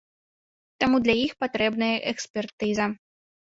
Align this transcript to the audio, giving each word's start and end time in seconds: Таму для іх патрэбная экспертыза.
Таму 0.83 0.97
для 1.05 1.15
іх 1.27 1.37
патрэбная 1.45 1.93
экспертыза. 2.15 2.93